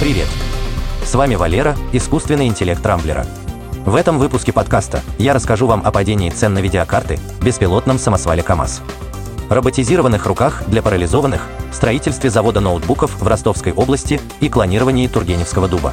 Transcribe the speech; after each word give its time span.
Привет! 0.00 0.28
С 1.04 1.12
вами 1.16 1.34
Валера, 1.34 1.76
искусственный 1.92 2.46
интеллект 2.46 2.86
Рамблера. 2.86 3.26
В 3.84 3.96
этом 3.96 4.20
выпуске 4.20 4.52
подкаста 4.52 5.02
я 5.18 5.34
расскажу 5.34 5.66
вам 5.66 5.82
о 5.84 5.90
падении 5.90 6.30
цен 6.30 6.54
на 6.54 6.60
видеокарты, 6.60 7.18
беспилотном 7.42 7.98
самосвале 7.98 8.44
КАМАЗ, 8.44 8.80
роботизированных 9.50 10.24
руках 10.24 10.62
для 10.68 10.82
парализованных, 10.82 11.48
строительстве 11.72 12.30
завода 12.30 12.60
ноутбуков 12.60 13.20
в 13.20 13.26
Ростовской 13.26 13.72
области 13.72 14.20
и 14.38 14.48
клонировании 14.48 15.08
Тургеневского 15.08 15.66
дуба. 15.66 15.92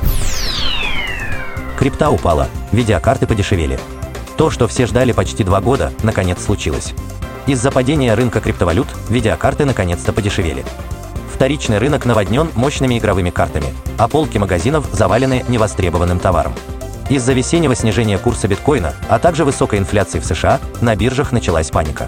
Крипта 1.76 2.12
упала, 2.12 2.48
видеокарты 2.72 3.26
подешевели. 3.26 3.80
То, 4.38 4.52
что 4.52 4.68
все 4.68 4.86
ждали 4.86 5.14
почти 5.14 5.44
два 5.44 5.62
года, 5.62 5.92
наконец 6.04 6.46
случилось. 6.46 6.94
Из-за 7.48 7.72
падения 7.72 8.14
рынка 8.14 8.40
криптовалют 8.40 8.88
видеокарты 9.10 9.66
наконец-то 9.66 10.14
подешевели. 10.14 10.64
Вторичный 11.36 11.80
рынок 11.80 12.06
наводнен 12.06 12.50
мощными 12.56 12.98
игровыми 12.98 13.30
картами, 13.30 13.74
а 13.98 14.08
полки 14.08 14.38
магазинов 14.38 14.88
завалены 14.94 15.44
невостребованным 15.50 16.18
товаром. 16.18 16.54
Из-за 17.10 17.34
весеннего 17.34 17.76
снижения 17.76 18.18
курса 18.18 18.48
биткоина, 18.48 18.94
а 19.10 19.20
также 19.20 19.44
высокой 19.44 19.80
инфляции 19.80 20.20
в 20.20 20.26
США, 20.26 20.62
на 20.80 20.96
биржах 20.96 21.34
началась 21.34 21.72
паника. 21.72 22.08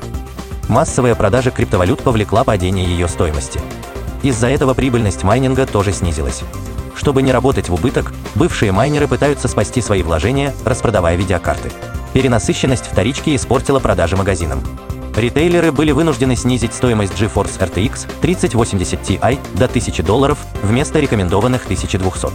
Массовая 0.70 1.14
продажа 1.14 1.52
криптовалют 1.52 2.04
повлекла 2.04 2.46
падение 2.46 2.86
ее 2.86 3.10
стоимости. 3.10 3.60
Из-за 4.24 4.48
этого 4.48 4.74
прибыльность 4.74 5.24
майнинга 5.24 5.66
тоже 5.66 5.92
снизилась. 5.92 6.44
Чтобы 6.96 7.22
не 7.22 7.34
работать 7.34 7.68
в 7.68 7.74
убыток, 7.74 8.14
бывшие 8.34 8.72
майнеры 8.72 9.10
пытаются 9.10 9.50
спасти 9.50 9.82
свои 9.82 10.04
вложения, 10.04 10.54
распродавая 10.64 11.18
видеокарты. 11.18 11.70
Перенасыщенность 12.14 12.88
вторички 12.88 13.36
испортила 13.36 13.80
продажи 13.80 14.16
магазинам. 14.16 14.64
Ритейлеры 15.18 15.72
были 15.72 15.92
вынуждены 15.92 16.36
снизить 16.36 16.76
стоимость 16.76 17.14
GeForce 17.14 17.58
RTX 17.58 18.08
3080 18.22 19.02
Ti 19.02 19.40
до 19.56 19.66
1000 19.66 20.04
долларов 20.04 20.38
вместо 20.62 21.00
рекомендованных 21.00 21.64
1200. 21.64 22.28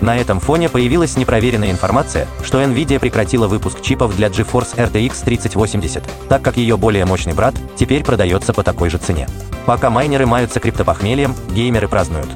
На 0.00 0.16
этом 0.16 0.40
фоне 0.40 0.68
появилась 0.68 1.16
непроверенная 1.16 1.70
информация, 1.70 2.26
что 2.42 2.60
Nvidia 2.60 2.98
прекратила 2.98 3.46
выпуск 3.46 3.82
чипов 3.82 4.16
для 4.16 4.30
GeForce 4.30 4.74
RTX 4.74 5.24
3080, 5.24 6.02
так 6.28 6.42
как 6.42 6.56
ее 6.56 6.76
более 6.76 7.04
мощный 7.04 7.34
брат 7.34 7.54
теперь 7.76 8.02
продается 8.02 8.52
по 8.52 8.64
такой 8.64 8.90
же 8.90 8.98
цене. 8.98 9.28
Пока 9.64 9.88
майнеры 9.88 10.26
маются 10.26 10.58
криптопохмельем, 10.58 11.36
геймеры 11.52 11.86
празднуют. 11.86 12.28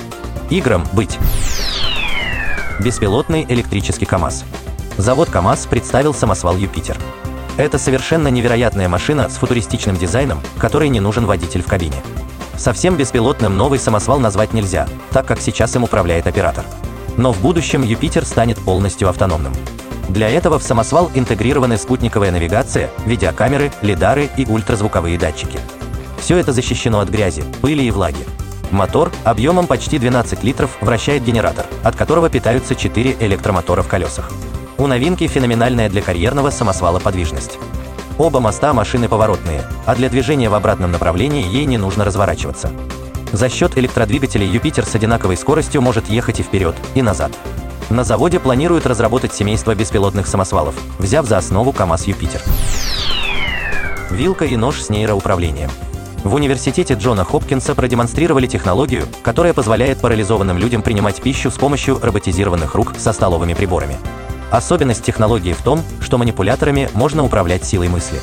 Играм 0.48 0.86
быть. 0.92 1.18
Беспилотный 2.78 3.44
электрический 3.48 4.06
КАМАЗ. 4.06 4.44
Завод 4.96 5.28
КАМАЗ 5.28 5.66
представил 5.66 6.14
самосвал 6.14 6.56
«Юпитер». 6.56 6.96
Это 7.58 7.76
совершенно 7.76 8.28
невероятная 8.28 8.88
машина 8.88 9.28
с 9.28 9.34
футуристичным 9.34 9.96
дизайном, 9.96 10.40
которой 10.58 10.88
не 10.88 11.00
нужен 11.00 11.26
водитель 11.26 11.62
в 11.62 11.66
кабине. 11.66 11.96
Совсем 12.56 12.96
беспилотным 12.96 13.56
новый 13.56 13.80
самосвал 13.80 14.20
назвать 14.20 14.52
нельзя, 14.52 14.88
так 15.10 15.26
как 15.26 15.40
сейчас 15.40 15.74
им 15.74 15.82
управляет 15.82 16.28
оператор. 16.28 16.64
Но 17.16 17.32
в 17.32 17.40
будущем 17.40 17.82
Юпитер 17.82 18.24
станет 18.24 18.58
полностью 18.58 19.08
автономным. 19.08 19.52
Для 20.08 20.30
этого 20.30 20.60
в 20.60 20.62
самосвал 20.62 21.10
интегрированы 21.14 21.78
спутниковая 21.78 22.30
навигация, 22.30 22.90
видеокамеры, 23.06 23.72
лидары 23.82 24.30
и 24.36 24.46
ультразвуковые 24.46 25.18
датчики. 25.18 25.58
Все 26.20 26.38
это 26.38 26.52
защищено 26.52 27.00
от 27.00 27.08
грязи, 27.08 27.42
пыли 27.60 27.84
и 27.84 27.90
влаги. 27.90 28.24
Мотор 28.70 29.10
объемом 29.24 29.66
почти 29.66 29.98
12 29.98 30.44
литров 30.44 30.70
вращает 30.80 31.24
генератор, 31.24 31.66
от 31.82 31.96
которого 31.96 32.30
питаются 32.30 32.76
4 32.76 33.16
электромотора 33.18 33.82
в 33.82 33.88
колесах. 33.88 34.30
У 34.78 34.86
новинки 34.86 35.26
феноменальная 35.26 35.90
для 35.90 36.00
карьерного 36.00 36.50
самосвала 36.50 37.00
подвижность. 37.00 37.58
Оба 38.16 38.38
моста 38.38 38.72
машины 38.72 39.08
поворотные, 39.08 39.64
а 39.86 39.96
для 39.96 40.08
движения 40.08 40.48
в 40.48 40.54
обратном 40.54 40.92
направлении 40.92 41.44
ей 41.44 41.64
не 41.64 41.78
нужно 41.78 42.04
разворачиваться. 42.04 42.70
За 43.32 43.48
счет 43.48 43.76
электродвигателей 43.76 44.46
Юпитер 44.46 44.86
с 44.86 44.94
одинаковой 44.94 45.36
скоростью 45.36 45.82
может 45.82 46.08
ехать 46.08 46.38
и 46.38 46.44
вперед, 46.44 46.76
и 46.94 47.02
назад. 47.02 47.32
На 47.90 48.04
заводе 48.04 48.38
планируют 48.38 48.86
разработать 48.86 49.34
семейство 49.34 49.74
беспилотных 49.74 50.28
самосвалов, 50.28 50.76
взяв 51.00 51.26
за 51.26 51.38
основу 51.38 51.72
КАМАЗ 51.72 52.06
Юпитер. 52.06 52.40
Вилка 54.10 54.44
и 54.44 54.56
нож 54.56 54.80
с 54.80 54.90
нейроуправлением. 54.90 55.70
В 56.22 56.34
университете 56.34 56.94
Джона 56.94 57.24
Хопкинса 57.24 57.74
продемонстрировали 57.74 58.46
технологию, 58.46 59.06
которая 59.22 59.54
позволяет 59.54 59.98
парализованным 59.98 60.56
людям 60.56 60.82
принимать 60.82 61.20
пищу 61.20 61.50
с 61.50 61.54
помощью 61.54 61.98
роботизированных 62.00 62.76
рук 62.76 62.94
со 62.96 63.12
столовыми 63.12 63.54
приборами. 63.54 63.96
Особенность 64.50 65.04
технологии 65.04 65.52
в 65.52 65.62
том, 65.62 65.82
что 66.00 66.16
манипуляторами 66.16 66.88
можно 66.94 67.22
управлять 67.22 67.64
силой 67.64 67.88
мысли. 67.88 68.18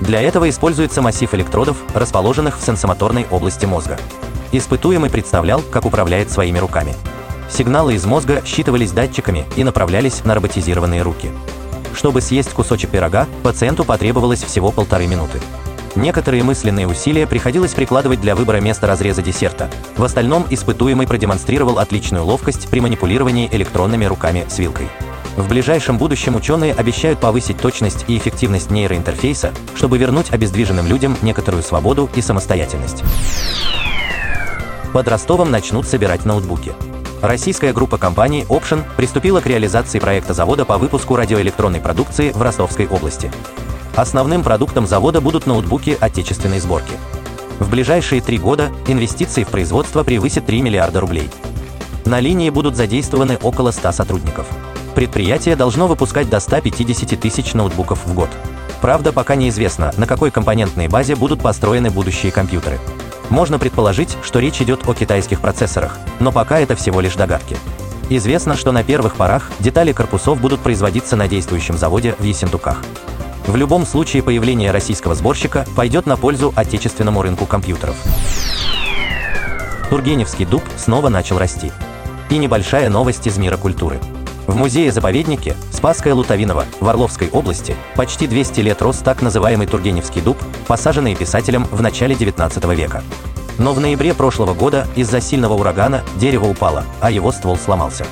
Для 0.00 0.22
этого 0.22 0.48
используется 0.48 1.02
массив 1.02 1.32
электродов, 1.34 1.76
расположенных 1.94 2.58
в 2.58 2.64
сенсомоторной 2.64 3.26
области 3.30 3.66
мозга. 3.66 3.98
Испытуемый 4.52 5.10
представлял, 5.10 5.60
как 5.60 5.84
управляет 5.84 6.30
своими 6.30 6.58
руками. 6.58 6.94
Сигналы 7.50 7.94
из 7.94 8.06
мозга 8.06 8.42
считывались 8.46 8.92
датчиками 8.92 9.44
и 9.56 9.64
направлялись 9.64 10.24
на 10.24 10.34
роботизированные 10.34 11.02
руки. 11.02 11.30
Чтобы 11.94 12.20
съесть 12.20 12.52
кусочек 12.52 12.90
пирога, 12.90 13.26
пациенту 13.42 13.84
потребовалось 13.84 14.42
всего 14.42 14.70
полторы 14.70 15.06
минуты. 15.06 15.40
Некоторые 15.96 16.44
мысленные 16.44 16.86
усилия 16.86 17.26
приходилось 17.26 17.72
прикладывать 17.72 18.20
для 18.20 18.36
выбора 18.36 18.58
места 18.58 18.86
разреза 18.86 19.20
десерта. 19.20 19.68
В 19.96 20.04
остальном 20.04 20.46
испытуемый 20.48 21.08
продемонстрировал 21.08 21.78
отличную 21.78 22.24
ловкость 22.24 22.68
при 22.68 22.80
манипулировании 22.80 23.48
электронными 23.50 24.04
руками 24.04 24.46
с 24.48 24.58
вилкой. 24.58 24.88
В 25.38 25.48
ближайшем 25.48 25.98
будущем 25.98 26.34
ученые 26.34 26.74
обещают 26.74 27.20
повысить 27.20 27.58
точность 27.58 28.04
и 28.08 28.18
эффективность 28.18 28.72
нейроинтерфейса, 28.72 29.52
чтобы 29.76 29.96
вернуть 29.96 30.32
обездвиженным 30.32 30.88
людям 30.88 31.16
некоторую 31.22 31.62
свободу 31.62 32.10
и 32.16 32.20
самостоятельность. 32.20 33.04
Под 34.92 35.06
Ростовом 35.06 35.52
начнут 35.52 35.86
собирать 35.86 36.24
ноутбуки. 36.24 36.72
Российская 37.22 37.72
группа 37.72 37.98
компаний 37.98 38.46
Option 38.48 38.82
приступила 38.96 39.40
к 39.40 39.46
реализации 39.46 40.00
проекта 40.00 40.34
завода 40.34 40.64
по 40.64 40.76
выпуску 40.76 41.14
радиоэлектронной 41.14 41.80
продукции 41.80 42.32
в 42.32 42.42
Ростовской 42.42 42.88
области. 42.88 43.30
Основным 43.94 44.42
продуктом 44.42 44.88
завода 44.88 45.20
будут 45.20 45.46
ноутбуки 45.46 45.96
отечественной 46.00 46.58
сборки. 46.58 46.94
В 47.60 47.70
ближайшие 47.70 48.20
три 48.20 48.38
года 48.38 48.72
инвестиции 48.88 49.44
в 49.44 49.48
производство 49.50 50.02
превысят 50.02 50.46
3 50.46 50.62
миллиарда 50.62 50.98
рублей. 50.98 51.30
На 52.06 52.18
линии 52.18 52.50
будут 52.50 52.74
задействованы 52.74 53.38
около 53.40 53.70
100 53.70 53.92
сотрудников. 53.92 54.48
Предприятие 54.98 55.54
должно 55.54 55.86
выпускать 55.86 56.28
до 56.28 56.40
150 56.40 57.20
тысяч 57.20 57.54
ноутбуков 57.54 58.04
в 58.04 58.14
год. 58.14 58.28
Правда, 58.80 59.12
пока 59.12 59.36
неизвестно, 59.36 59.92
на 59.96 60.08
какой 60.08 60.32
компонентной 60.32 60.88
базе 60.88 61.14
будут 61.14 61.40
построены 61.40 61.88
будущие 61.88 62.32
компьютеры. 62.32 62.80
Можно 63.30 63.60
предположить, 63.60 64.16
что 64.24 64.40
речь 64.40 64.60
идет 64.60 64.88
о 64.88 64.94
китайских 64.94 65.40
процессорах, 65.40 66.00
но 66.18 66.32
пока 66.32 66.58
это 66.58 66.74
всего 66.74 67.00
лишь 67.00 67.14
догадки. 67.14 67.56
Известно, 68.10 68.56
что 68.56 68.72
на 68.72 68.82
первых 68.82 69.14
порах 69.14 69.52
детали 69.60 69.92
корпусов 69.92 70.40
будут 70.40 70.58
производиться 70.58 71.14
на 71.14 71.28
действующем 71.28 71.78
заводе 71.78 72.16
в 72.18 72.24
Ессентуках. 72.24 72.82
В 73.46 73.54
любом 73.54 73.86
случае 73.86 74.24
появление 74.24 74.72
российского 74.72 75.14
сборщика 75.14 75.64
пойдет 75.76 76.06
на 76.06 76.16
пользу 76.16 76.52
отечественному 76.56 77.22
рынку 77.22 77.46
компьютеров. 77.46 77.94
Тургеневский 79.90 80.44
дуб 80.44 80.64
снова 80.76 81.08
начал 81.08 81.38
расти. 81.38 81.70
И 82.30 82.36
небольшая 82.36 82.90
новость 82.90 83.28
из 83.28 83.38
мира 83.38 83.56
культуры– 83.56 84.00
в 84.48 84.56
музее-заповеднике 84.56 85.54
Спасская 85.70 86.14
Лутовинова 86.14 86.64
в 86.80 86.88
Орловской 86.88 87.28
области 87.28 87.76
почти 87.94 88.26
200 88.26 88.60
лет 88.60 88.82
рос 88.82 88.96
так 88.96 89.22
называемый 89.22 89.68
Тургеневский 89.68 90.22
дуб, 90.22 90.38
посаженный 90.66 91.14
писателем 91.14 91.64
в 91.70 91.82
начале 91.82 92.16
19 92.16 92.64
века. 92.76 93.04
Но 93.58 93.74
в 93.74 93.80
ноябре 93.80 94.14
прошлого 94.14 94.54
года 94.54 94.88
из-за 94.96 95.20
сильного 95.20 95.54
урагана 95.54 96.02
дерево 96.16 96.46
упало, 96.46 96.84
а 97.00 97.10
его 97.10 97.30
ствол 97.30 97.56
сломался. 97.56 98.06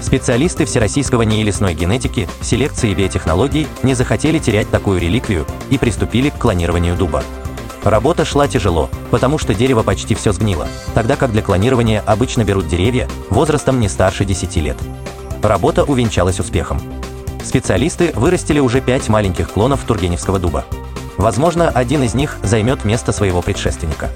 Специалисты 0.00 0.64
Всероссийского 0.64 1.22
НИИ 1.22 1.44
лесной 1.44 1.74
генетики, 1.74 2.28
селекции 2.40 2.90
и 2.90 2.94
биотехнологий 2.94 3.66
не 3.82 3.94
захотели 3.94 4.38
терять 4.38 4.70
такую 4.70 5.00
реликвию 5.00 5.46
и 5.70 5.78
приступили 5.78 6.30
к 6.30 6.38
клонированию 6.38 6.96
дуба. 6.96 7.22
Работа 7.84 8.24
шла 8.24 8.48
тяжело, 8.48 8.90
потому 9.10 9.38
что 9.38 9.54
дерево 9.54 9.82
почти 9.82 10.14
все 10.14 10.32
сгнило, 10.32 10.66
тогда 10.94 11.16
как 11.16 11.30
для 11.30 11.42
клонирования 11.42 12.02
обычно 12.04 12.42
берут 12.44 12.66
деревья 12.66 13.08
возрастом 13.30 13.78
не 13.78 13.88
старше 13.88 14.24
10 14.24 14.56
лет. 14.56 14.76
Работа 15.42 15.84
увенчалась 15.84 16.40
успехом. 16.40 16.80
Специалисты 17.44 18.12
вырастили 18.14 18.58
уже 18.58 18.80
пять 18.80 19.08
маленьких 19.08 19.50
клонов 19.50 19.84
Тургеневского 19.84 20.38
дуба. 20.38 20.64
Возможно, 21.16 21.68
один 21.68 22.02
из 22.02 22.14
них 22.14 22.38
займет 22.42 22.84
место 22.84 23.12
своего 23.12 23.40
предшественника. 23.40 24.10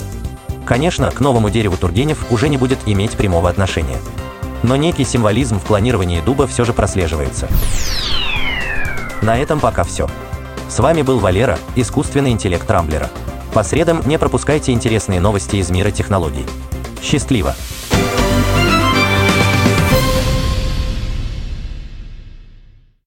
Конечно, 0.66 1.10
к 1.10 1.20
новому 1.20 1.50
дереву 1.50 1.76
Тургенев 1.76 2.30
уже 2.30 2.48
не 2.48 2.56
будет 2.56 2.78
иметь 2.86 3.12
прямого 3.12 3.48
отношения. 3.48 3.98
Но 4.62 4.76
некий 4.76 5.04
символизм 5.04 5.58
в 5.58 5.64
клонировании 5.64 6.20
дуба 6.20 6.46
все 6.46 6.64
же 6.64 6.72
прослеживается. 6.72 7.48
На 9.20 9.38
этом 9.38 9.60
пока 9.60 9.84
все. 9.84 10.08
С 10.68 10.78
вами 10.78 11.02
был 11.02 11.18
Валера, 11.18 11.58
искусственный 11.76 12.30
интеллект 12.30 12.68
Рамблера. 12.70 13.10
По 13.54 13.62
средам 13.62 14.02
не 14.06 14.18
пропускайте 14.18 14.72
интересные 14.72 15.20
новости 15.20 15.56
из 15.56 15.70
мира 15.70 15.90
технологий. 15.90 16.46
Счастливо! 17.02 17.54